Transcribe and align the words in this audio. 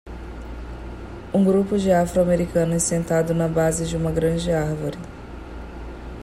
Um 1.31 1.45
grupo 1.45 1.77
de 1.77 1.91
afro-americanos 1.91 2.81
sentado 2.81 3.35
na 3.35 3.47
base 3.47 3.85
de 3.87 3.95
uma 3.95 4.09
grande 4.11 4.51
árvore. 4.51 4.97